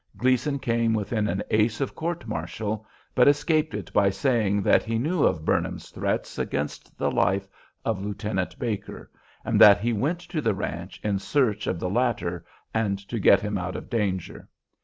Gleason 0.17 0.57
came 0.57 0.95
within 0.95 1.27
an 1.27 1.43
ace 1.51 1.79
of 1.79 1.93
court 1.93 2.25
martial, 2.25 2.87
but 3.13 3.27
escaped 3.27 3.75
it 3.75 3.93
by 3.93 4.09
saying 4.09 4.63
that 4.63 4.81
he 4.81 4.97
knew 4.97 5.21
of 5.21 5.45
"Burnham's" 5.45 5.91
threats 5.91 6.39
against 6.39 6.97
the 6.97 7.11
life 7.11 7.47
of 7.85 8.01
Lieutenant 8.03 8.57
Baker, 8.57 9.11
and 9.45 9.61
that 9.61 9.79
he 9.79 9.93
went 9.93 10.17
to 10.21 10.41
the 10.41 10.55
ranch 10.55 10.99
in 11.03 11.19
search 11.19 11.67
of 11.67 11.79
the 11.79 11.87
latter 11.87 12.43
and 12.73 12.97
to 13.09 13.19
get 13.19 13.41
him 13.41 13.59
out 13.59 13.75
of 13.75 13.91
danger. 13.91 14.49